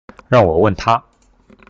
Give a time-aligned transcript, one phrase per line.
[0.31, 1.03] 讓我問他